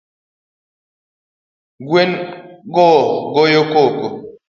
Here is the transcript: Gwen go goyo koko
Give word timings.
Gwen 1.87 2.11
go 2.73 2.87
goyo 3.33 3.61
koko 3.71 4.05